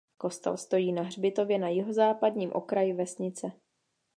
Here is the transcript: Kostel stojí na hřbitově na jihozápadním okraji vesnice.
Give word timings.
Kostel 0.17 0.57
stojí 0.57 0.93
na 0.93 1.01
hřbitově 1.03 1.57
na 1.59 1.69
jihozápadním 1.69 2.51
okraji 2.53 2.93
vesnice. 2.93 3.51